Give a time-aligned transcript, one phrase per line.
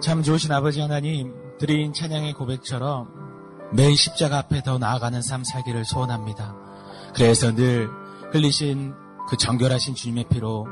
[0.00, 3.08] 참 좋으신 아버지 하나님, 드린 찬양의 고백처럼
[3.72, 6.54] 매일 십자가 앞에 더 나아가는 삶 살기를 소원합니다.
[7.14, 7.88] 그래서 늘
[8.32, 8.94] 흘리신
[9.28, 10.66] 그 정결하신 주님의 피로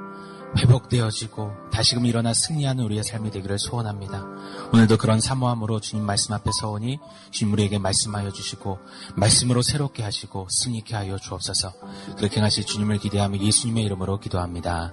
[0.58, 4.24] 회복되어지고 다시금 일어나 승리하는 우리의 삶이 되기를 소원합니다.
[4.72, 6.98] 오늘도 그런 사모함으로 주님 말씀 앞에 서오니
[7.30, 8.78] 주님 우리에게 말씀하여 주시고
[9.16, 11.72] 말씀으로 새롭게 하시고 승리케 하여 주옵소서.
[12.16, 14.92] 그렇게 하실 주님을 기대하며 예수님의 이름으로 기도합니다.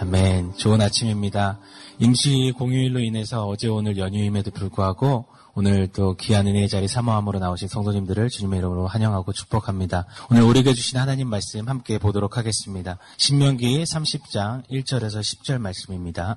[0.00, 0.54] 아멘.
[0.56, 1.58] 좋은 아침입니다.
[1.98, 5.26] 임시 공휴일로 인해서 어제 오늘 연휴임에도 불구하고
[5.58, 10.04] 오늘 또 귀한 은혜의 자리 사모함으로 나오신 성도님들을 주님의 이름으로 환영하고 축복합니다.
[10.30, 12.98] 오늘 우리에게 주신 하나님 말씀 함께 보도록 하겠습니다.
[13.16, 16.36] 신명기 30장 1절에서 10절 말씀입니다.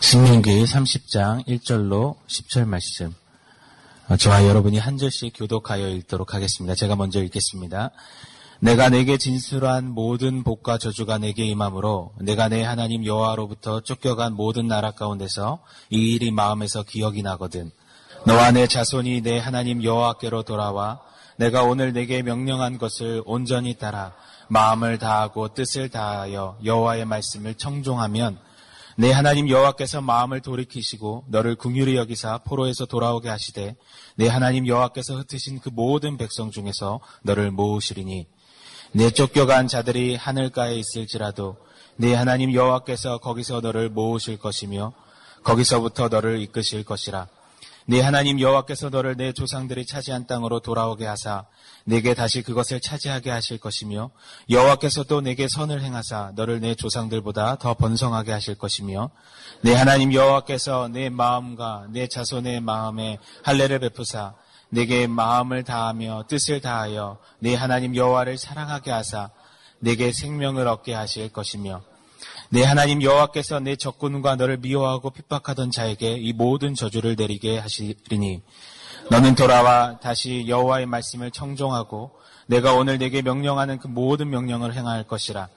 [0.00, 3.14] 신명기 30장 1절로 10절 말씀.
[4.08, 6.74] 어, 저와 여러분이 한 절씩 교독하여 읽도록 하겠습니다.
[6.74, 7.90] 제가 먼저 읽겠습니다.
[8.60, 14.92] 내가 내게 진술한 모든 복과 저주가 내게 임함으로 내가 내 하나님 여호와로부터 쫓겨간 모든 나라
[14.92, 15.58] 가운데서
[15.90, 17.72] 이 일이 마음에서 기억이 나거든.
[18.26, 21.00] 너와 내 자손이 내 하나님 여호와께로 돌아와
[21.36, 24.14] 내가 오늘 내게 명령한 것을 온전히 따라
[24.48, 28.36] 마음을 다하고 뜻을 다하여 여호와의 말씀을 청종하면
[28.96, 33.76] 내 하나님 여호와께서 마음을 돌이키시고 너를 궁휼히 여기사 포로에서 돌아오게 하시되
[34.16, 38.26] 내 하나님 여호와께서 흩으신 그 모든 백성 중에서 너를 모으시리니
[38.90, 41.58] 내 쫓겨간 자들이 하늘가에 있을지라도
[41.94, 44.94] 내 하나님 여호와께서 거기서 너를 모으실 것이며
[45.44, 47.28] 거기서부터 너를 이끄실 것이라
[47.88, 51.44] 네 하나님 여호와께서 너를 내 조상들이 차지한 땅으로 돌아오게 하사
[51.84, 54.10] 내게 다시 그것을 차지하게 하실 것이며
[54.50, 59.10] 여호와께서 또 내게 선을 행하사 너를 내 조상들보다 더 번성하게 하실 것이며
[59.60, 64.34] 내 하나님 여호와께서 내 마음과 내 자손의 마음에 할례를 베푸사
[64.68, 69.30] 내게 마음을 다하며 뜻을 다하여 내 하나님 여호와를 사랑하게 하사
[69.78, 71.82] 내게 생명을 얻게 하실 것이며
[72.50, 78.42] 내 하나님 여호와께서 내 적군과 너를 미워하고 핍박하던 자에게 이 모든 저주를 내리게 하시리니
[79.10, 82.12] 너는 돌아와 다시 여호와의 말씀을 청종하고
[82.46, 85.48] 내가 오늘 내게 명령하는 그 모든 명령을 행할 것이라.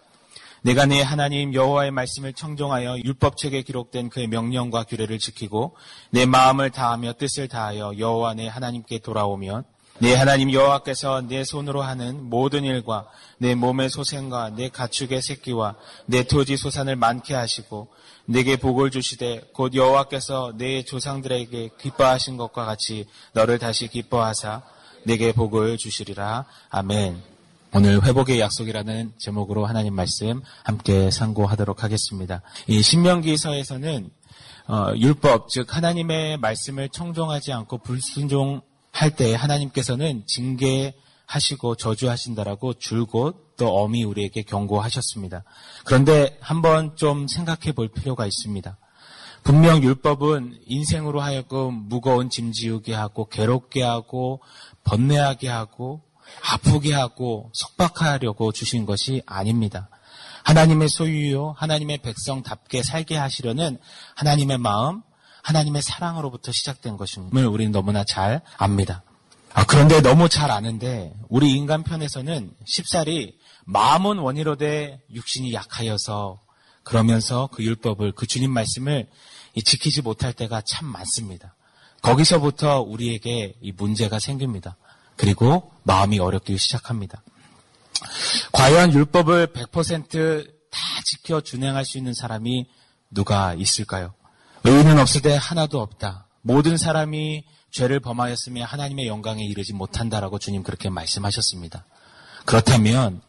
[0.62, 5.76] 내가 내 하나님 여호와의 말씀을 청종하여 율법책에 기록된 그의 명령과 규례를 지키고
[6.10, 9.64] 내 마음을 다하며 뜻을 다하여 여호와 내 하나님께 돌아오면
[10.02, 13.06] 내 하나님 여호와께서 내 손으로 하는 모든 일과
[13.38, 17.90] 내 몸의 소생과 내 가축의 새끼와 내 토지 소산을 많게 하시고
[18.26, 24.62] 내게 복을 주시되 곧 여호와께서 내 조상들에게 기뻐하신 것과 같이 너를 다시 기뻐하사
[25.04, 26.46] 내게 복을 주시리라.
[26.70, 27.22] 아멘.
[27.74, 32.42] 오늘 회복의 약속이라는 제목으로 하나님 말씀 함께 상고하도록 하겠습니다.
[32.68, 34.10] 이 신명기서에서는
[34.68, 38.62] 어, 율법 즉 하나님의 말씀을 청종하지 않고 불순종
[38.92, 45.44] 할 때 하나님께서는 징계하시고 저주하신다라고 줄곧 또 엄히 우리에게 경고하셨습니다.
[45.86, 48.78] 그런데 한번 좀 생각해 볼 필요가 있습니다.
[49.44, 54.42] 분명 율법은 인생으로 하여금 무거운 짐 지우게 하고 괴롭게 하고
[54.84, 56.02] 번뇌하게 하고
[56.52, 59.90] 아프게 하고 속박하려고 주신 것이 아닙니다.
[60.44, 63.78] 하나님의 소유요, 하나님의 백성답게 살게 하시려는
[64.16, 65.02] 하나님의 마음,
[65.50, 69.04] 하나님의 사랑으로부터 시작된 것임을 우리는 너무나 잘 압니다.
[69.52, 76.40] 아, 그런데 너무 잘 아는데 우리 인간 편에서는 쉽사리 마음은 원이로되 육신이 약하여서
[76.84, 79.08] 그러면서 그 율법을 그 주님 말씀을
[79.66, 81.56] 지키지 못할 때가 참 많습니다.
[82.04, 84.78] 거기서부터 우리에게 이 문제가 생깁니다.
[85.16, 87.24] 그리고 마음이 어렵기 시작합니다.
[88.52, 92.68] 과연 율법을 100%다 지켜 준행할 수 있는 사람이
[93.10, 94.14] 누가 있을까요?
[94.64, 96.28] 의인은 없을 때 하나도 없다.
[96.42, 101.86] 모든 사람이 죄를 범하였으며 하나님의 영광에 이르지 못한다라고 주님 그렇게 말씀하셨습니다.
[102.46, 103.22] 그렇다면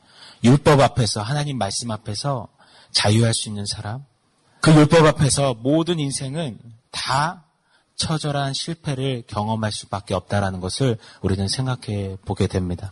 [0.43, 2.49] 율법 앞에서 하나님 말씀 앞에서
[2.93, 4.05] 자유할 수 있는 사람,
[4.61, 6.59] 그 율법 앞에서 모든 인생은
[6.91, 7.45] 다
[7.97, 12.91] 처절한 실패를 경험할 수밖에 없다라는 것을 우리는 생각해 보게 됩니다.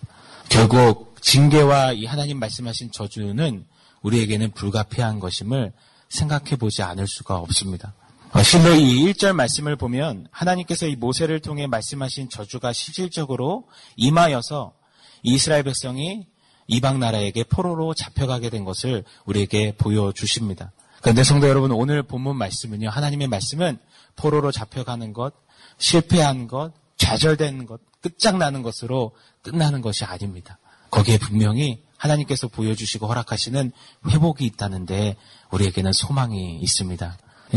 [0.51, 3.65] 결국 징계와 이 하나님 말씀하신 저주는
[4.03, 5.73] 우리에게는 불가피한 것임을
[6.09, 7.95] 생각해 보지 않을 수가 없습니다.
[8.33, 13.67] 어, 실로 이 1절 말씀을 보면 하나님께서 이 모세를 통해 말씀하신 저주가 실질적으로
[13.97, 14.75] 임하여서
[15.23, 16.27] 이스라엘 백성이
[16.67, 20.73] 이방 나라에게 포로로 잡혀가게 된 것을 우리에게 보여주십니다.
[21.01, 22.91] 그런데 성도 여러분 오늘 본문 말씀은요.
[22.91, 23.79] 하나님의 말씀은
[24.17, 25.33] 포로로 잡혀가는 것,
[25.79, 30.59] 실패한 것, 좌절된 것, 끝장나는 것으로 끝나는 것이 아닙니다.
[30.91, 33.73] 거기에 분명히 하나님께서 보여주시고 허락하시는
[34.11, 35.17] 회복이 있다는데
[35.51, 37.17] 우리에게는 소망이 있습니다.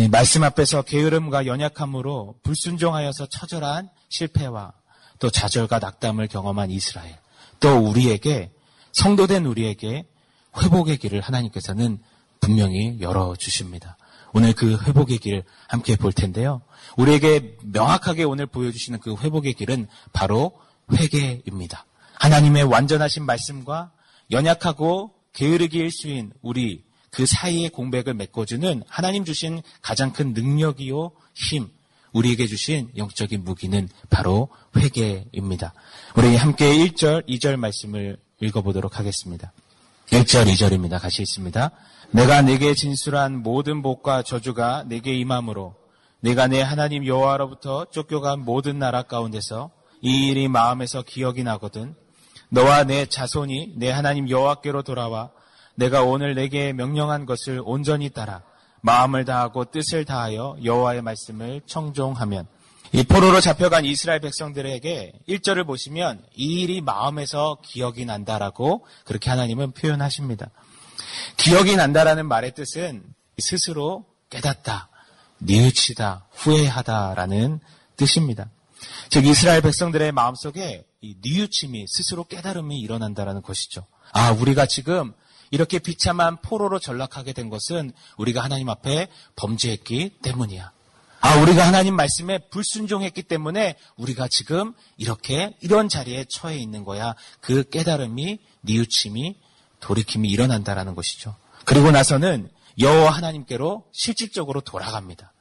[0.10, 4.74] 말씀 앞에서 게으름과 연약함으로 불순종하여서 처절한 실패와
[5.20, 7.18] 또 좌절과 낙담을 경험한 이스라엘.
[7.60, 8.52] 또 우리에게
[8.94, 10.06] 성도된 우리에게
[10.58, 12.00] 회복의 길을 하나님께서는
[12.40, 13.98] 분명히 열어 주십니다.
[14.34, 16.62] 오늘 그 회복의 길 함께 볼 텐데요.
[16.98, 20.54] 우리에게 명확하게 오늘 보여주시는 그 회복의 길은 바로
[20.94, 21.86] 회개입니다.
[22.16, 23.92] 하나님의 완전하신 말씀과
[24.32, 31.70] 연약하고 게으르기 일수인 우리 그 사이의 공백을 메꿔주는 하나님 주신 가장 큰 능력이요 힘,
[32.14, 35.74] 우리에게 주신 영적인 무기는 바로 회개입니다.
[36.16, 39.52] 우리 함께 1절, 2절 말씀을 읽어보도록 하겠습니다.
[40.10, 41.00] 1절, 2절입니다.
[41.02, 41.72] 같이 있습니다.
[42.12, 45.76] 내가 내게 진술한 모든 복과 저주가 내게 임함으로
[46.22, 49.72] 내가 내 하나님 여호와로부터 쫓겨간 모든 나라 가운데서
[50.02, 51.96] 이 일이 마음에서 기억이 나거든
[52.50, 55.32] 너와 내 자손이 내 하나님 여호와께로 돌아와
[55.82, 58.44] 내가 오늘 내게 명령한 것을 온전히 따라
[58.82, 62.46] 마음을 다하고 뜻을 다하여 여호와의 말씀을 청종하면
[62.92, 70.52] 이 포로로 잡혀간 이스라엘 백성들에게 1절을 보시면 이 일이 마음에서 기억이 난다라고 그렇게 하나님은 표현하십니다.
[71.38, 73.04] 기억이 난다라는 말의 뜻은
[73.40, 74.90] 스스로 깨닫다,
[75.40, 77.60] 뉘우치다, 후회하다라는
[77.98, 78.52] 뜻입니다.
[79.10, 83.88] 즉 이스라엘 백성들의 마음속에 이 뉘우침이 스스로 깨달음이 일어난다라는 것이죠.
[84.14, 85.14] 아, 우리가 지금
[85.52, 90.72] 이렇게 비참한 포로로 전락하게 된 것은 우리가 하나님 앞에 범죄했기 때문이야.
[91.22, 97.14] 아, 우리가 하나님 말씀에 불순종했기 때문에 우리가 지금 이렇게 이런 자리에 처해 있는 거야.
[97.42, 99.36] 그 깨달음이 뉘우침이
[99.82, 101.36] 돌이킴이 일어난다라는 것이죠.
[101.66, 102.50] 그리고 나서는
[102.80, 105.32] 여호와 하나님께로 실질적으로 돌아갑니다.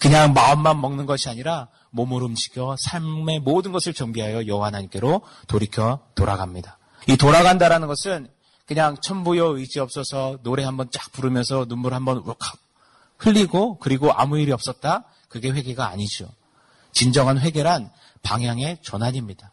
[0.00, 6.78] 그냥 마음만 먹는 것이 아니라 몸을 움직여 삶의 모든 것을 정비하여 여호와 하나님께로 돌이켜 돌아갑니다.
[7.06, 8.28] 이 돌아간다라는 것은
[8.70, 12.56] 그냥 천부여 의지 없어서 노래 한번 쫙 부르면서 눈물 한번 울컥
[13.18, 15.06] 흘리고 그리고 아무 일이 없었다.
[15.28, 16.28] 그게 회개가 아니죠.
[16.92, 17.90] 진정한 회개란
[18.22, 19.50] 방향의 전환입니다.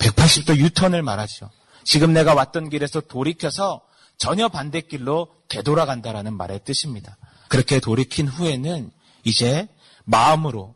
[0.00, 1.50] 180도 유턴을 말하죠.
[1.82, 3.80] 지금 내가 왔던 길에서 돌이켜서
[4.18, 7.16] 전혀 반대길로 되돌아간다라는 말의 뜻입니다.
[7.48, 8.90] 그렇게 돌이킨 후에는
[9.24, 9.66] 이제
[10.04, 10.74] 마음으로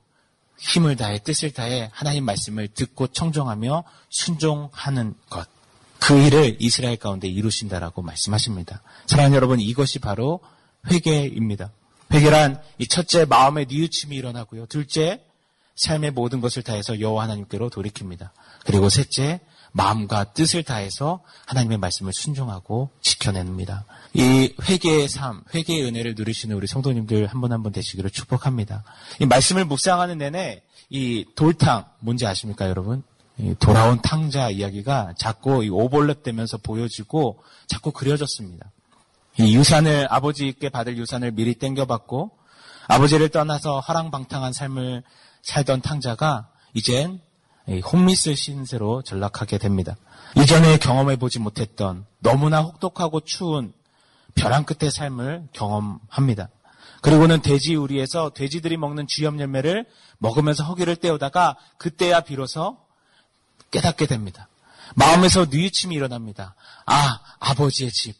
[0.56, 5.53] 힘을 다해 뜻을 다해 하나님 말씀을 듣고 청정하며 순종하는 것.
[6.06, 8.82] 그 일을 이스라엘 가운데 이루신다라고 말씀하십니다.
[9.06, 10.40] 사랑하는 여러분, 이것이 바로
[10.90, 11.70] 회개입니다.
[12.12, 14.66] 회개란 이 첫째 마음의 뉘우침이 일어나고요.
[14.66, 15.22] 둘째
[15.76, 18.30] 삶의 모든 것을 다해서 여호와 하나님께로 돌이킵니다.
[18.64, 19.40] 그리고 셋째
[19.72, 23.84] 마음과 뜻을 다해서 하나님의 말씀을 순종하고 지켜냅니다.
[24.12, 28.84] 이 회개의 삶, 회개의 은혜를 누리시는 우리 성도님들 한번한번 되시기를 축복합니다.
[29.20, 33.02] 이 말씀을 묵상하는 내내 이 돌탕 뭔지 아십니까, 여러분?
[33.58, 38.70] 돌아온 탕자 이야기가 자꾸 오버랩 되면서 보여지고 자꾸 그려졌습니다.
[39.38, 42.30] 이 유산을 아버지께 받을 유산을 미리 땡겨받고
[42.86, 45.02] 아버지를 떠나서 허랑방탕한 삶을
[45.42, 47.20] 살던 탕자가 이젠
[47.92, 49.96] 홈리스 신세로 전락하게 됩니다.
[50.36, 53.72] 이전에 경험해보지 못했던 너무나 혹독하고 추운
[54.34, 56.48] 벼랑 끝의 삶을 경험합니다.
[57.00, 59.86] 그리고는 돼지 우리에서 돼지들이 먹는 쥐염 열매를
[60.18, 62.78] 먹으면서 허기를 때우다가 그때야 비로소
[63.74, 64.48] 깨닫게 됩니다.
[64.94, 66.54] 마음에서 뉘우침이 일어납니다.
[66.86, 68.16] 아, 아버지의 집.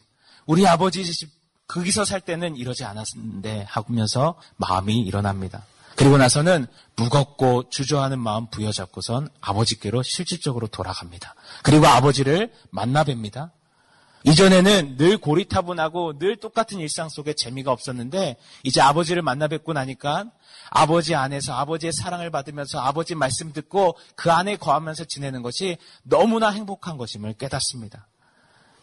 [0.47, 1.31] 우리 아버지의 집,
[1.69, 5.65] 거기서 살 때는 이러지 않았는데 하면서 마음이 일어납니다.
[5.97, 6.67] 그리고 나서는
[6.97, 11.37] 무겁고 주저하는 마음 부여잡고선 아버지께로 실질적으로 돌아갑니다.
[11.63, 13.53] 그리고 아버지를 만나 뵙니다.
[14.25, 20.31] 이전에는 늘 고리타분하고 늘 똑같은 일상 속에 재미가 없었는데 이제 아버지를 만나 뵙고 나니까
[20.71, 26.97] 아버지 안에서 아버지의 사랑을 받으면서 아버지 말씀 듣고 그 안에 거하면서 지내는 것이 너무나 행복한
[26.97, 28.07] 것임을 깨닫습니다.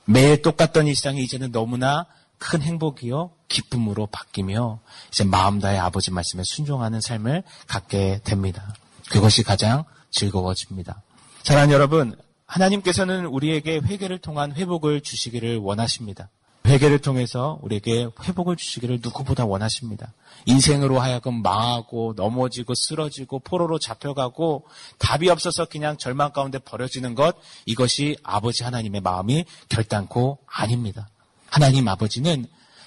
[0.06, 2.06] 매일 똑같던 일상이 이제는 너무나
[2.38, 8.74] 큰 행복이요 기쁨으로 바뀌며 이제 마음 다해 아버지 말씀에 순종하는 삶을 갖게 됩니다.
[9.10, 11.02] 그것이 가장 즐거워집니다.
[11.44, 12.16] 사랑하는 여러분,
[12.52, 16.30] 하나님께서는 우리에게 회개를 통한 회복을 주시기를 원하십니다.
[16.66, 20.14] 회개를 통해서 우리에게 회복을 주시기를 누구보다 원하십니다.
[20.46, 24.66] 인생으로 하여금 망하고 넘어지고 쓰러지고 포로로 잡혀가고
[25.00, 31.08] 답이 없어서 그냥 절망 가운데 버려지는 것 이것이 아버지 하나님의 마음이 결단코 아닙니다.
[31.50, 32.46] 하나님 아버지는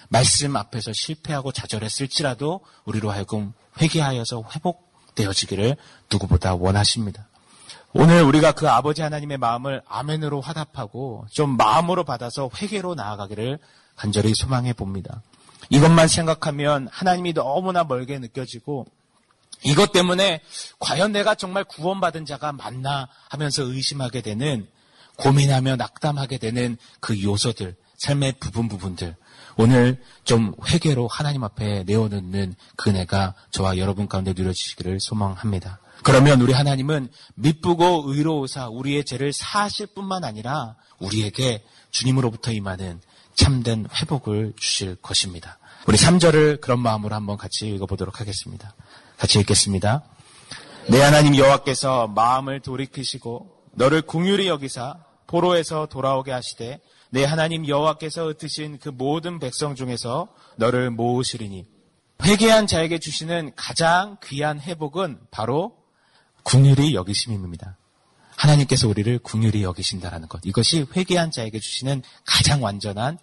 [0.09, 5.77] 말씀 앞에서 실패하고 좌절했을지라도 우리로 하여금 회개하여서 회복되어지기를
[6.13, 7.29] 누구보다 원하십니다.
[7.97, 13.61] 오늘 우리가 그 아버지 하나님의 마음을 아멘으로 화답하고 좀 마음으로 받아서 회개로 나아가기를
[13.95, 15.23] 간절히 소망해 봅니다.
[15.71, 18.87] 이것만 생각하면 하나님이 너무나 멀게 느껴지고
[19.63, 20.41] 이것 때문에
[20.81, 24.67] 과연 내가 정말 구원받은 자가 맞나 하면서 의심하게 되는
[25.17, 29.15] 고민하며 낙담하게 되는 그 요소들, 삶의 부분 부분들
[29.57, 35.79] 오늘 좀 회개로 하나님 앞에 내어놓는 그네가 저와 여러분 가운데 누려지시기를 소망합니다.
[36.03, 43.01] 그러면 우리 하나님은 미쁘고 의로우사 우리의 죄를 사실 뿐만 아니라 우리에게 주님으로부터 임하는
[43.35, 45.59] 참된 회복을 주실 것입니다.
[45.87, 48.75] 우리 3절을 그런 마음으로 한번 같이 읽어보도록 하겠습니다.
[49.19, 50.03] 같이 읽겠습니다.
[50.89, 58.79] 내 하나님 여호와께서 마음을 돌이키시고 너를 궁휼히 여기사 포로에서 돌아오게 하시되 내 하나님 여호와께서 흩으신
[58.79, 61.67] 그 모든 백성 중에서 너를 모으시리니
[62.23, 65.77] 회개한 자에게 주시는 가장 귀한 회복은 바로
[66.45, 67.77] 궁휼히 여기심입니다.
[68.37, 70.41] 하나님께서 우리를 궁휼히 여기신다라는 것.
[70.45, 73.19] 이것이 회개한 자에게 주시는 가장 완전한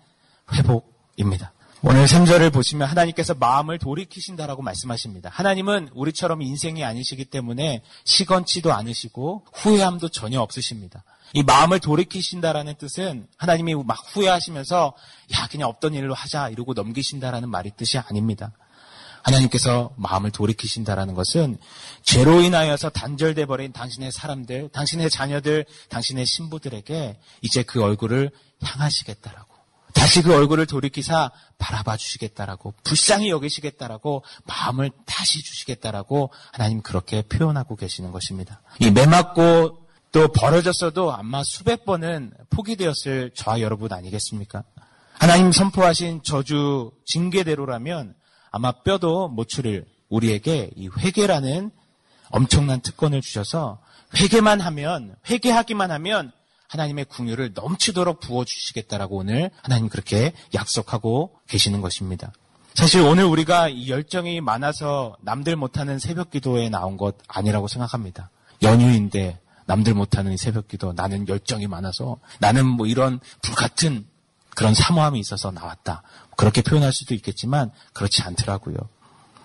[0.53, 1.53] 회복입니다.
[1.83, 5.29] 오늘 3절을 보시면 하나님께서 마음을 돌이키신다라고 말씀하십니다.
[5.33, 11.03] 하나님은 우리처럼 인생이 아니시기 때문에 시건치도 않으시고 후회함도 전혀 없으십니다.
[11.33, 14.93] 이 마음을 돌이키신다라는 뜻은 하나님이 막 후회하시면서
[15.33, 18.51] 야 그냥 없던 일로 하자 이러고 넘기신다라는 말이 뜻이 아닙니다.
[19.23, 21.57] 하나님께서 마음을 돌이키신다라는 것은
[22.03, 29.51] 죄로 인하여서 단절돼 버린 당신의 사람들, 당신의 자녀들, 당신의 신부들에게 이제 그 얼굴을 향하시겠다라고
[29.93, 38.11] 다시 그 얼굴을 돌이키사 바라봐 주시겠다라고 불쌍히 여기시겠다라고 마음을 다시 주시겠다라고 하나님 그렇게 표현하고 계시는
[38.11, 38.61] 것입니다.
[38.79, 39.79] 이 매맞고
[40.11, 44.63] 또 벌어졌어도 아마 수백 번은 포기되었을 저와 여러분 아니겠습니까?
[45.19, 48.15] 하나님 선포하신 저주 징계대로라면
[48.51, 51.71] 아마 뼈도 못 추릴 우리에게 이 회개라는
[52.29, 53.79] 엄청난 특권을 주셔서
[54.17, 56.31] 회개만 하면 회개하기만 하면
[56.67, 62.31] 하나님의 궁유를 넘치도록 부어 주시겠다라고 오늘 하나님 그렇게 약속하고 계시는 것입니다.
[62.73, 68.29] 사실 오늘 우리가 이 열정이 많아서 남들 못하는 새벽 기도에 나온 것 아니라고 생각합니다.
[68.63, 74.05] 연휴인데 남들 못하는 새벽 기도 나는 열정이 많아서 나는 뭐 이런 불 같은
[74.55, 76.03] 그런 사모함이 있어서 나왔다.
[76.37, 78.75] 그렇게 표현할 수도 있겠지만 그렇지 않더라고요.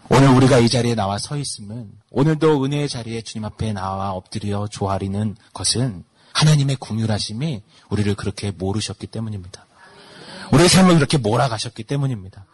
[0.08, 5.36] 오늘 우리가 이 자리에 나와 서 있으면 오늘도 은혜의 자리에 주님 앞에 나와 엎드려 조아리는
[5.52, 9.66] 것은 하나님의 궁휼하심이 우리를 그렇게 모르셨기 때문입니다.
[10.52, 12.44] 우리의 삶을 그렇게 몰아가셨기 때문입니다.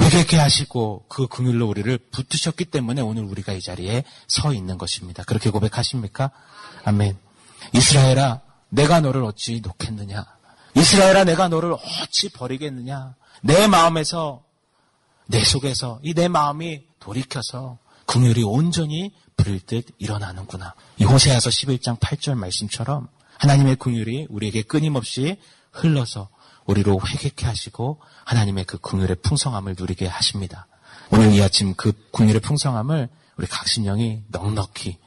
[0.00, 5.24] 회개케 하시고 그 궁휼로 우리를 붙으셨기 때문에 오늘 우리가 이 자리에 서 있는 것입니다.
[5.24, 6.30] 그렇게 고백하십니까?
[6.84, 7.18] 아멘.
[7.72, 10.24] 이스라엘아, 내가 너를 어찌 놓겠느냐?
[10.78, 13.14] 이스라엘아, 내가 너를 어찌 버리겠느냐?
[13.42, 14.44] 내 마음에서,
[15.26, 20.74] 내 속에서, 이 내 마음이 돌이켜서 궁휼이 온전히 부릴 듯 일어나는구나.
[20.98, 23.08] 이 호세아서 11장 8절 말씀처럼
[23.38, 25.36] 하나님의 궁율이 우리에게 끊임없이
[25.72, 26.28] 흘러서
[26.64, 30.66] 우리로 회개케 하시고 하나님의 그 궁율의 풍성함을 누리게 하십니다.
[31.10, 34.98] 오늘 이 아침 그 궁율의 풍성함을 우리 각신령이 넉넉히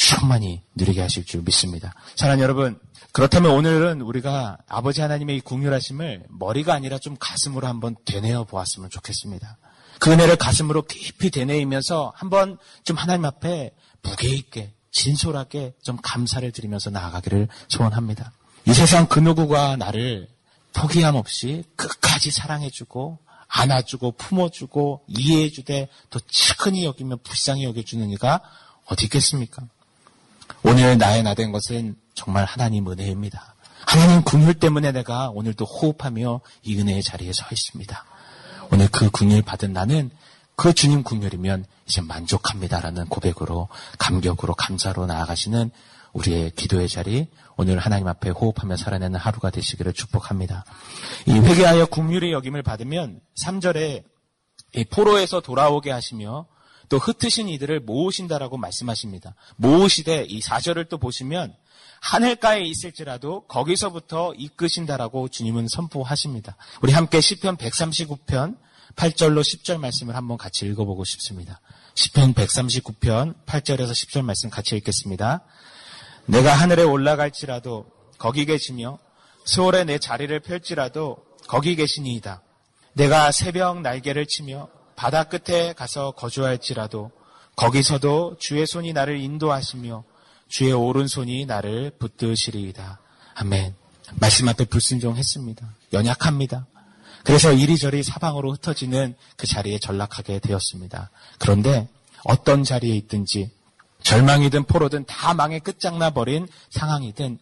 [0.00, 1.92] 충만히 누리게 하실 줄 믿습니다.
[2.16, 2.80] 사랑하는 여러분,
[3.12, 9.58] 그렇다면 오늘은 우리가 아버지 하나님의 이 궁율하심을 머리가 아니라 좀 가슴으로 한번 되뇌어 보았으면 좋겠습니다.
[9.98, 16.88] 그 은혜를 가슴으로 깊이 되뇌이면서 한번 좀 하나님 앞에 무게 있게 진솔하게 좀 감사를 드리면서
[16.88, 18.32] 나아가기를 소원합니다.
[18.66, 20.28] 이 세상 그 누구가 나를
[20.72, 28.40] 포기함 없이 끝까지 사랑해주고 안아주고 품어주고 이해해주되 또 측은히 여기며 불쌍히 여겨주는 이가
[28.86, 29.66] 어디 있겠습니까?
[30.62, 33.54] 오늘 나의 나 된 것은 정말 하나님 은혜입니다.
[33.86, 38.04] 하나님 궁율 때문에 내가 오늘도 호흡하며 이 은혜의 자리에 서 있습니다.
[38.72, 40.10] 오늘 그 궁율 받은 나는
[40.54, 45.70] 그 주님 궁율이면 이제 만족합니다라는 고백으로 감격으로 감사로 나아가시는
[46.12, 50.64] 우리의 기도의 자리 오늘 하나님 앞에 호흡하며 살아내는 하루가 되시기를 축복합니다.
[51.26, 54.04] 이 회개하여 궁율의 여김을 받으면 3절에
[54.90, 56.46] 포로에서 돌아오게 하시며
[56.90, 59.34] 또 흩으신 이들을 모으신다라고 말씀하십니다.
[59.56, 61.54] 모으시되 이 4절을 또 보시면
[62.00, 66.56] 하늘가에 있을지라도 거기서부터 이끄신다라고 주님은 선포하십니다.
[66.82, 68.58] 우리 함께 시편 139편
[68.96, 71.60] 8절로 10절 말씀을 한번 같이 읽어보고 싶습니다.
[71.94, 75.44] 시편 139편 8절에서 10절 말씀 같이 읽겠습니다.
[76.26, 77.86] 내가 하늘에 올라갈지라도
[78.18, 78.98] 거기 계시며
[79.44, 82.42] 수월에 내 자리를 펼지라도 거기 계시니이다.
[82.94, 84.68] 내가 새벽 날개를 치며
[85.00, 87.10] 바다 끝에 가서 거주할지라도
[87.56, 90.04] 거기서도 주의 손이 나를 인도하시며
[90.50, 93.00] 주의 오른손이 나를 붙드시리이다.
[93.32, 93.74] 아멘.
[94.16, 95.66] 말씀 앞에 불순종했습니다.
[95.94, 96.66] 연약합니다.
[97.24, 101.08] 그래서 이리저리 사방으로 흩어지는 그 자리에 전락하게 되었습니다.
[101.38, 101.88] 그런데
[102.24, 103.50] 어떤 자리에 있든지
[104.02, 107.38] 절망이든 포로든 다 망에 끝장나 버린 상황이든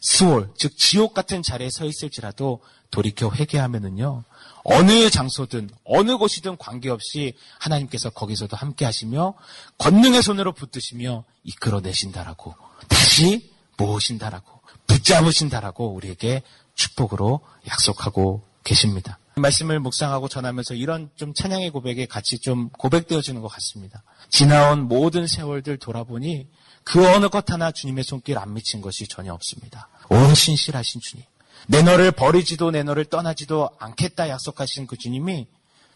[0.00, 4.24] 수월, 즉 지옥 같은 자리에 서 있을지라도 돌이켜 회개하면은요.
[4.64, 9.34] 어느 장소든 어느 곳이든 관계없이 하나님께서 거기서도 함께 하시며
[9.78, 12.54] 권능의 손으로 붙드시며 이끌어내신다라고
[12.88, 16.42] 다시 모으신다라고 붙잡으신다라고 우리에게
[16.74, 19.18] 축복으로 약속하고 계십니다.
[19.36, 24.02] 말씀을 묵상하고 전하면서 이런 좀 찬양의 고백에 같이 좀 고백되어지는 것 같습니다.
[24.28, 26.48] 지나온 모든 세월들 돌아보니
[26.84, 29.88] 그 어느 것 하나 주님의 손길 안 미친 것이 전혀 없습니다.
[30.10, 31.24] 온 신실하신 주님.
[31.68, 35.46] 내 너를 버리지도 내 너를 떠나지도 않겠다 약속하신 그 주님이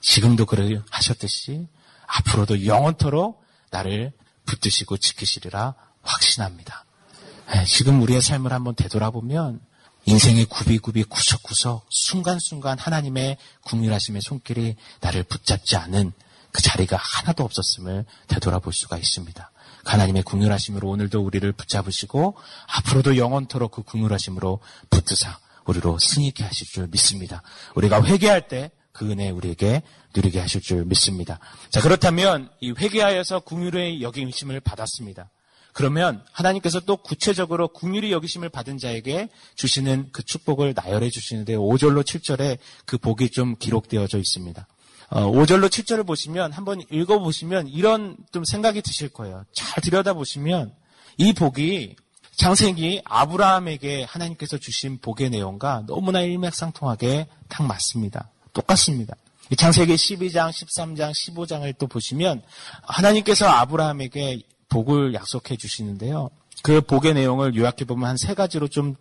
[0.00, 1.66] 지금도 그를 하셨듯이
[2.06, 4.12] 앞으로도 영원토록 나를
[4.44, 6.85] 붙드시고 지키시리라 확신합니다.
[7.54, 9.61] 예, 지금 우리의 삶을 한번 되돌아보면
[10.04, 16.12] 인생의 구비구비 구석구석 순간순간 하나님의 국률하심의 손길이 나를 붙잡지 않은
[16.52, 19.50] 그 자리가 하나도 없었음을 되돌아볼 수가 있습니다.
[19.85, 22.37] 하나님의 국률하심으로 오늘도 우리를 붙잡으시고
[22.68, 27.42] 앞으로도 영원토록 그 국률하심으로 붙드사 우리로 승리케 하실 줄 믿습니다.
[27.75, 29.82] 우리가 회개할 때 그 은혜 우리에게
[30.14, 31.38] 누리게 하실 줄 믿습니다.
[31.68, 35.30] 자 그렇다면 이 회개하여서 국률의 여김심을 받았습니다.
[35.75, 42.56] 그러면 하나님께서 또 구체적으로 국률이 여기심을 받은 자에게 주시는 그 축복을 나열해 주시는데 5절로 7절에
[42.87, 44.66] 그 복이 좀 기록되어져 있습니다.
[45.11, 49.44] 5절로 어, 7절을 보시면 한번 읽어보시면 이런 좀 생각이 드실 거예요.
[49.52, 50.73] 잘 들여다보시면
[51.18, 51.96] 이 복이
[52.37, 58.31] 창세기 아브라함에게 하나님께서 주신 복의 내용과 너무나 일맥상통하게 딱 맞습니다.
[58.52, 59.16] 똑같습니다.
[59.57, 62.43] 창세기 12장, 13장, 15장을 또 보시면
[62.83, 66.31] 하나님께서 아브라함에게 복을 약속해 주시는데요.
[66.62, 68.97] 그 복의 내용을 요약해 보면 한 세 가지로 좀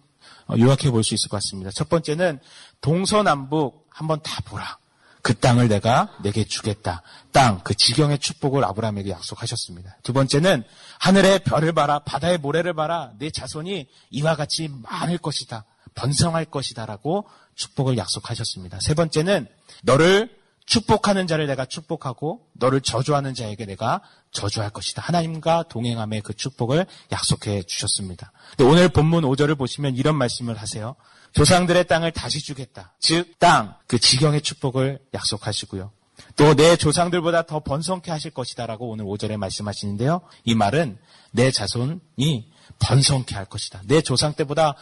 [0.47, 1.71] 어, 요약해 볼 수 있을 것 같습니다.
[1.71, 2.39] 첫 번째는
[2.81, 4.77] 동서남북 한번 다 보라.
[5.25, 7.01] 그 땅을 내가 내게 주겠다.
[7.31, 9.97] 땅, 그 지경의 축복을 아브라함에게 약속하셨습니다.
[10.03, 10.63] 두 번째는
[10.99, 15.65] 하늘의 별을 봐라, 바다의 모래를 봐라, 내 자손이 이와 같이 많을 것이다.
[15.95, 18.77] 번성할 것이다라고 축복을 약속하셨습니다.
[18.81, 19.47] 세 번째는
[19.81, 20.29] 너를
[20.67, 24.01] 축복하는 자를 내가 축복하고 너를 저주하는 자에게 내가
[24.31, 25.01] 저주할 것이다.
[25.01, 28.31] 하나님과 동행함의 그 축복을 약속해 주셨습니다.
[28.59, 30.95] 오늘 본문 5절을 보시면 이런 말씀을 하세요.
[31.35, 32.93] 조상들의 땅을 다시 주겠다.
[32.99, 35.91] 즉, 땅, 그 지경의 축복을 약속하시고요.
[36.37, 40.21] 또 내 조상들보다 더 번성케 하실 것이다라고 오늘 5절에 말씀하시는데요.
[40.45, 40.97] 이 말은
[41.31, 42.49] 내 자손이
[42.79, 43.81] 번성케 할 것이다.
[43.85, 44.75] 내 조상 때보다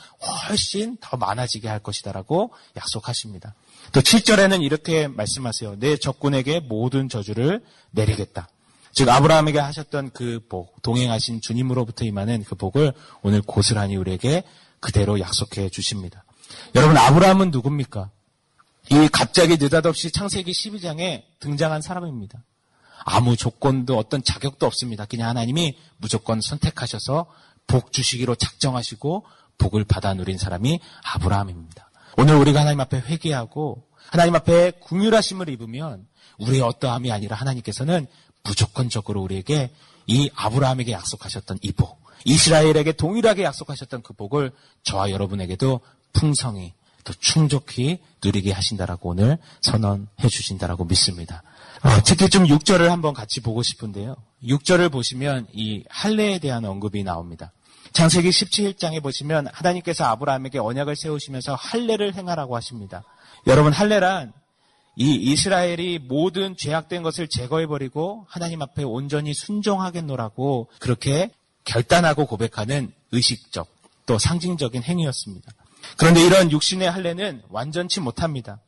[0.47, 3.55] 훨씬 더 많아지게 할 것이다라고 약속하십니다.
[3.91, 5.79] 또 7절에는 이렇게 말씀하세요.
[5.79, 8.47] 내 적군에게 모든 저주를 내리겠다.
[8.91, 12.93] 즉 아브라함에게 하셨던 그 복, 동행하신 주님으로부터 임하는 그 복을
[13.23, 14.43] 오늘 고스란히 우리에게
[14.79, 16.22] 그대로 약속해 주십니다.
[16.75, 18.09] 여러분 아브라함은 누굽니까?
[18.91, 22.43] 이 갑자기 느닷없이 창세기 12장에 등장한 사람입니다.
[23.05, 25.05] 아무 조건도 어떤 자격도 없습니다.
[25.05, 27.25] 그냥 하나님이 무조건 선택하셔서
[27.67, 29.25] 복 주시기로 작정하시고
[29.57, 31.89] 복을 받아 누린 사람이 아브라함입니다.
[32.17, 36.05] 오늘 우리가 하나님 앞에 회개하고 하나님 앞에 궁휼하심을 입으면
[36.39, 38.07] 우리의 어떠함이 아니라 하나님께서는
[38.43, 39.71] 무조건적으로 우리에게
[40.07, 44.51] 이 아브라함에게 약속하셨던 이 복, 이스라엘에게 동일하게 약속하셨던 그 복을
[44.83, 45.79] 저와 여러분에게도
[46.13, 46.73] 풍성히
[47.03, 51.43] 또 충족히 누리게 하신다라고 오늘 선언해 주신다라고 믿습니다.
[51.83, 54.15] 어, 특히 좀 6절을 한번 같이 보고 싶은데요.
[54.45, 57.51] 6절을 보시면 이 할례에 대한 언급이 나옵니다.
[57.91, 63.03] 창세기 17장에 보시면 하나님께서 아브라함에게 언약을 세우시면서 할례를 행하라고 하십니다.
[63.47, 64.31] 여러분 할례란
[64.95, 71.31] 이 이스라엘이 모든 죄악된 것을 제거해버리고 하나님 앞에 온전히 순종하겠노라고 그렇게
[71.65, 73.67] 결단하고 고백하는 의식적
[74.05, 75.51] 또 상징적인 행위였습니다.
[75.97, 78.59] 그런데 이런 육신의 할례는 완전치 못합니다.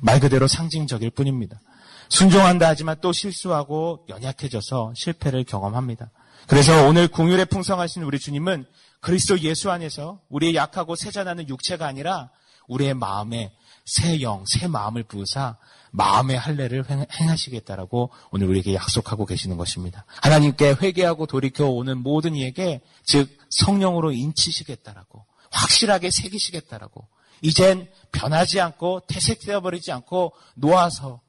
[0.00, 1.60] 말 그대로 상징적일 뿐입니다.
[2.08, 6.10] 순종한다 하지만 또 실수하고 연약해져서 실패를 경험합니다.
[6.46, 8.66] 그래서 오늘 궁율에 풍성하신 우리 주님은
[9.00, 12.30] 그리스도 예수 안에서 우리의 약하고 세잔하는 육체가 아니라
[12.68, 13.52] 우리의 마음에
[13.84, 15.56] 새 영, 새 마음을 부으사
[15.92, 20.04] 마음의 할례를 행하시겠다라고 오늘 우리에게 약속하고 계시는 것입니다.
[20.22, 25.24] 하나님께 회개하고 돌이켜 오는 모든 이에게 즉 성령으로 인치시겠다라고
[25.56, 27.06] 확실하게 새기시겠다라고
[27.42, 31.20] 이젠 변하지 않고 퇴색되어 버리지 않고 놓아서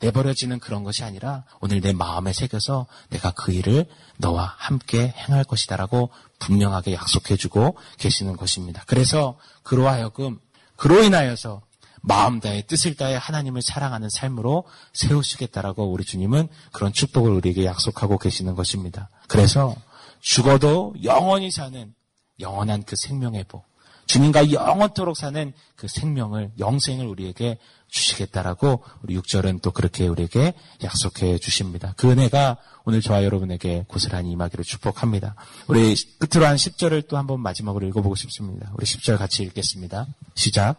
[0.00, 3.86] 내버려지는 그런 것이 아니라 오늘 내 마음에 새겨서 내가 그 일을
[4.18, 8.82] 너와 함께 행할 것이다라고 분명하게 약속해 주고 계시는 것입니다.
[8.86, 10.40] 그래서 그로 하여금
[10.76, 11.62] 그로 인하여서
[12.00, 18.56] 마음 다해 뜻을 다해 하나님을 사랑하는 삶으로 세우시겠다라고 우리 주님은 그런 축복을 우리에게 약속하고 계시는
[18.56, 19.08] 것입니다.
[19.28, 19.76] 그래서
[20.20, 21.94] 죽어도 영원히 사는
[22.40, 23.64] 영원한 그 생명의 복,
[24.06, 31.94] 주님과 영원토록 사는 그 생명을 영생을 우리에게 주시겠다라고 우리 6절은 또 그렇게 우리에게 약속해 주십니다.
[31.96, 35.34] 그 은혜가 오늘 저와 여러분에게 고스란히 임하기를 축복합니다.
[35.66, 38.72] 우리 끝으로 한 10절을 또 한번 마지막으로 읽어보고 싶습니다.
[38.74, 40.06] 우리 10절 같이 읽겠습니다.
[40.34, 40.76] 시작.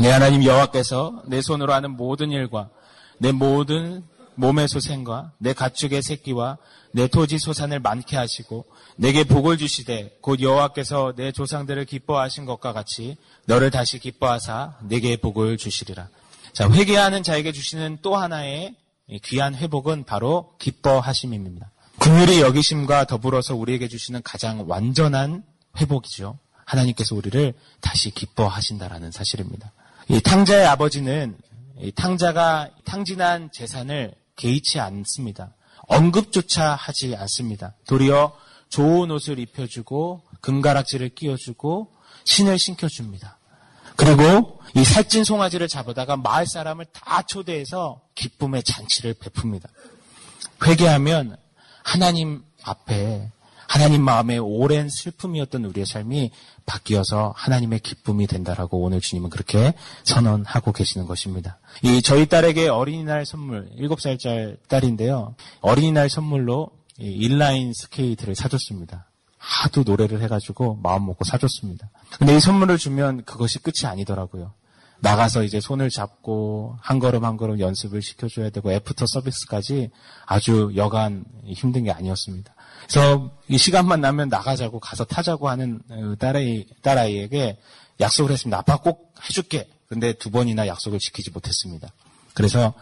[0.00, 2.68] 내 하나님 여호와께서 내 손으로 하는 모든 일과
[3.18, 4.02] 내 모든
[4.38, 6.58] 몸의 소생과 내 가축의 새끼와
[6.92, 13.16] 내 토지 소산을 많게 하시고 내게 복을 주시되 곧 여호와께서 내 조상들을 기뻐하신 것과 같이
[13.46, 16.08] 너를 다시 기뻐하사 내게 복을 주시리라.
[16.52, 18.76] 자, 회개하는 자에게 주시는 또 하나의
[19.24, 21.70] 귀한 회복은 바로 기뻐하심입니다.
[21.98, 25.42] 긍휼의 여기심과 더불어서 우리에게 주시는 가장 완전한
[25.78, 26.38] 회복이죠.
[26.64, 29.72] 하나님께서 우리를 다시 기뻐하신다라는 사실입니다.
[30.08, 31.36] 이 탕자의 아버지는
[31.96, 35.54] 탕자가 탕진한 재산을 개의치 않습니다.
[35.88, 37.74] 언급조차 하지 않습니다.
[37.86, 38.34] 도리어
[38.70, 41.92] 좋은 옷을 입혀주고 금가락지를 끼워주고
[42.24, 43.38] 신을 신겨줍니다.
[43.96, 49.68] 그리고 이 살찐 송아지를 잡아다가 마을 사람을 다 초대해서 기쁨의 잔치를 베풉니다.
[50.64, 51.36] 회개하면
[51.82, 53.32] 하나님 앞에
[53.68, 56.30] 하나님 마음에 오랜 슬픔이었던 우리의 삶이
[56.64, 61.58] 바뀌어서 하나님의 기쁨이 된다라고 오늘 주님은 그렇게 선언하고 계시는 것입니다.
[61.82, 65.34] 이 저희 딸에게 어린이날 선물 7살짜리 딸인데요.
[65.60, 69.06] 어린이날 선물로 인라인 스케이트를 사줬습니다.
[69.36, 71.90] 하도 노래를 해가지고 마음 먹고 사줬습니다.
[72.18, 74.52] 근데 이 선물을 주면 그것이 끝이 아니더라고요.
[75.00, 79.90] 나가서 이제 손을 잡고 한 걸음 한 걸음 연습을 시켜줘야 되고 애프터 서비스까지
[80.26, 82.54] 아주 여간 힘든 게 아니었습니다.
[82.88, 87.58] 그래서 이 시간만 나면 나가자고 가서 타자고 하는 어, 딸아이, 딸아이에게
[88.00, 88.58] 약속을 했습니다.
[88.58, 89.68] 아빠 꼭 해줄게.
[89.88, 91.88] 근데 두 번이나 약속을 지키지 못했습니다.
[92.34, 92.74] 그래서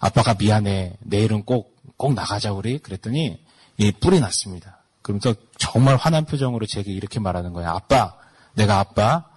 [0.00, 0.94] 아빠가 미안해.
[1.00, 2.78] 내일은 꼭, 꼭 나가자 우리.
[2.78, 3.38] 그랬더니
[3.78, 4.78] 이 뿔이 났습니다.
[5.02, 7.70] 그러면서 정말 화난 표정으로 제게 이렇게 말하는 거예요.
[7.70, 8.14] 아빠,
[8.54, 9.28] 내가 아빠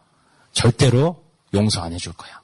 [0.53, 1.24] 절대로
[1.55, 2.41] 용서 안 해줄 거야.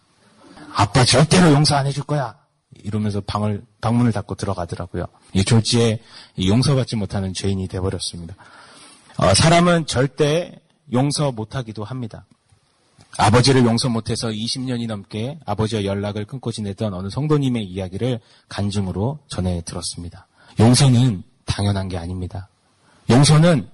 [0.74, 2.36] 아빠 절대로 용서 안 해줄 거야.
[2.84, 5.06] 이러면서 방을, 방문을 닫고 들어가더라고요.
[5.34, 6.00] 이 졸지에
[6.44, 8.36] 용서받지 못하는 죄인이 되어버렸습니다.
[9.18, 10.60] 어, 사람은 절대
[10.94, 12.26] 용서 못하기도 합니다.
[13.18, 20.28] 아버지를 용서 못해서 20년이 넘게 아버지와 연락을 끊고 지내던 어느 성도님의 이야기를 간증으로 전해 들었습니다.
[20.60, 22.48] 용서는 당연한 게 아닙니다.
[23.10, 23.68] 용서는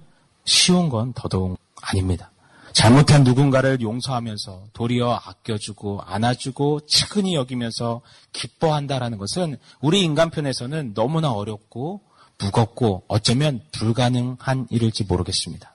[0.44, 2.30] 쉬운 건 더더욱 아닙니다.
[2.72, 8.02] 잘못한 누군가를 용서하면서 도리어 아껴주고 안아주고 측은히 여기면서
[8.32, 12.02] 기뻐한다라는 것은 우리 인간편에서는 너무나 어렵고
[12.38, 15.74] 무겁고 어쩌면 불가능한 일일지 모르겠습니다.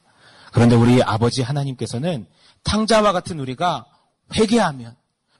[0.52, 2.26] 그런데 우리 아버지 하나님께서는
[2.64, 3.86] 탕자와 같은 우리가
[4.36, 4.96] 회개하면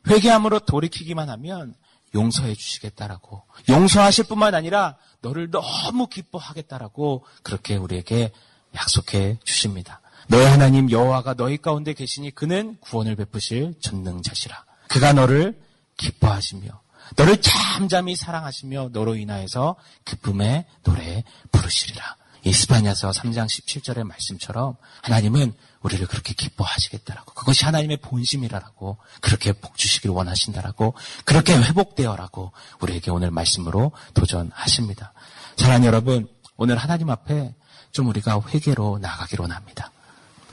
[0.10, 1.76] 회개함으로 돌이키기만 하면
[2.14, 8.32] 용서해 주시겠다라고 용서하실 뿐만 아니라 너를 너무 기뻐하겠다라고 그렇게 우리에게
[8.76, 10.02] 약속해 주십니다.
[10.28, 14.66] 너의 하나님 여호와가 너희 가운데 계시니 그는 구원을 베푸실 전능자시라.
[14.88, 15.60] 그가 너를
[15.98, 16.70] 기뻐하시며
[17.16, 22.16] 너를 잠잠히 사랑하시며 너로 인하여서 기쁨의 노래 부르시리라.
[22.46, 30.94] 이스파냐서 3장 17절의 말씀처럼 하나님은 우리를 그렇게 기뻐하시겠다라고 그것이 하나님의 본심이라고 그렇게 복 주시길 원하신다라고
[31.26, 35.14] 그렇게 회복되어라고 우리에게 오늘 말씀으로 도전하십니다.
[35.56, 37.54] 사랑하는 여러분 오늘 하나님 앞에
[37.92, 39.92] 좀 우리가 회개로 나가기를 원합니다.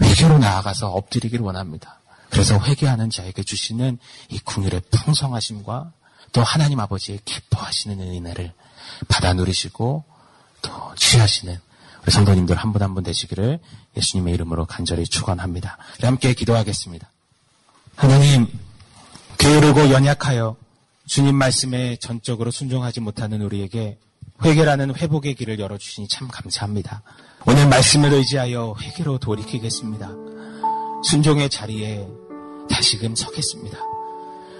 [0.02, 2.00] 회개로 나아가서 엎드리기를 원합니다.
[2.30, 5.92] 그래서 회개하는 자에게 주시는 이 궁율의 풍성하심과
[6.32, 8.52] 또 하나님 아버지의 기뻐하시는 은혜를
[9.08, 10.04] 받아 누리시고
[10.62, 11.58] 또 취하시는
[12.02, 13.58] 우리 성도님들 한 분 한 분 되시기를
[13.96, 15.76] 예수님의 이름으로 간절히 축원합니다.
[16.02, 17.10] 함께 기도하겠습니다.
[17.96, 18.46] 하나님
[19.38, 20.56] 게으르고 연약하여
[21.06, 23.98] 주님 말씀에 전적으로 순종하지 못하는 우리에게
[24.44, 27.02] 회개라는 회복의 길을 열어주시니 참 감사합니다.
[27.46, 30.10] 오늘 말씀을 의지하여 회개로 돌이키겠습니다.
[31.04, 32.06] 순종의 자리에
[32.68, 33.78] 다시금 서겠습니다.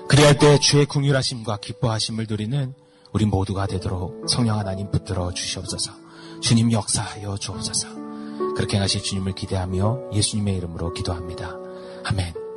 [0.08, 2.74] 그리할 때 주의 궁휼하심과 기뻐하심을 누리는
[3.12, 5.92] 우리 모두가 되도록 성령 하나님 붙들어 주시옵소서.
[6.40, 7.88] 주님 역사하여 주옵소서.
[8.56, 11.54] 그렇게 하실 주님을 기대하며 예수님의 이름으로 기도합니다.
[12.04, 12.49] 아멘.